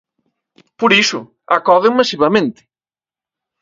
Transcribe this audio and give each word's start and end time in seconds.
Por 0.79 0.91
iso, 1.03 1.19
acoden 1.57 1.93
masivamente. 1.99 2.61